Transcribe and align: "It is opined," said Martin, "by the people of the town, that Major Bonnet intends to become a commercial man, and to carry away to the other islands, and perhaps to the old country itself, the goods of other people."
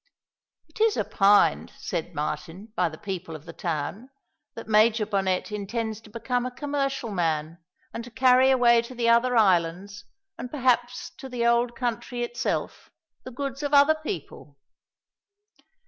"It 0.67 0.81
is 0.81 0.97
opined," 0.97 1.73
said 1.77 2.15
Martin, 2.15 2.73
"by 2.75 2.89
the 2.89 2.97
people 2.97 3.35
of 3.35 3.45
the 3.45 3.53
town, 3.53 4.09
that 4.55 4.67
Major 4.67 5.05
Bonnet 5.05 5.51
intends 5.51 6.01
to 6.01 6.09
become 6.09 6.43
a 6.43 6.49
commercial 6.49 7.11
man, 7.11 7.59
and 7.93 8.03
to 8.03 8.09
carry 8.09 8.49
away 8.49 8.81
to 8.81 8.95
the 8.95 9.09
other 9.09 9.37
islands, 9.37 10.05
and 10.39 10.49
perhaps 10.49 11.11
to 11.19 11.29
the 11.29 11.45
old 11.45 11.75
country 11.75 12.23
itself, 12.23 12.89
the 13.25 13.31
goods 13.31 13.61
of 13.61 13.75
other 13.75 13.93
people." 13.93 14.57